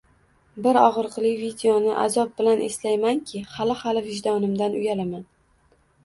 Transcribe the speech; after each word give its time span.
Bir 0.67 0.77
og'riqli 0.83 1.33
voqeani 1.41 1.91
azob 2.03 2.31
bilan 2.39 2.63
eslaymanki, 2.67 3.41
xali 3.57 3.75
xali 3.83 4.03
vijdonimdan 4.07 4.79
uyalaman 4.79 5.23